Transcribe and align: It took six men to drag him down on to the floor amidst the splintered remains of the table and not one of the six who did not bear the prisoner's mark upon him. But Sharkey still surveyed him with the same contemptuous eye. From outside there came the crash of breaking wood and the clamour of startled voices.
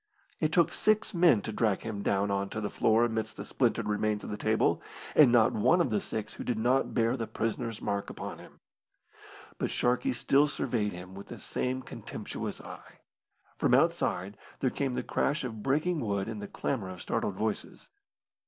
It 0.39 0.51
took 0.51 0.73
six 0.73 1.13
men 1.13 1.43
to 1.43 1.51
drag 1.51 1.81
him 1.81 2.01
down 2.01 2.31
on 2.31 2.49
to 2.49 2.59
the 2.59 2.71
floor 2.71 3.05
amidst 3.05 3.37
the 3.37 3.45
splintered 3.45 3.87
remains 3.87 4.23
of 4.23 4.31
the 4.31 4.35
table 4.35 4.81
and 5.15 5.31
not 5.31 5.53
one 5.53 5.79
of 5.79 5.91
the 5.91 6.01
six 6.01 6.33
who 6.33 6.43
did 6.43 6.57
not 6.57 6.95
bear 6.95 7.15
the 7.15 7.27
prisoner's 7.27 7.83
mark 7.83 8.09
upon 8.09 8.39
him. 8.39 8.61
But 9.59 9.69
Sharkey 9.69 10.13
still 10.13 10.47
surveyed 10.47 10.91
him 10.93 11.13
with 11.13 11.27
the 11.27 11.37
same 11.37 11.83
contemptuous 11.83 12.59
eye. 12.61 13.01
From 13.59 13.75
outside 13.75 14.37
there 14.59 14.71
came 14.71 14.95
the 14.95 15.03
crash 15.03 15.43
of 15.43 15.61
breaking 15.61 15.99
wood 15.99 16.27
and 16.27 16.41
the 16.41 16.47
clamour 16.47 16.89
of 16.89 16.99
startled 17.03 17.35
voices. 17.35 17.89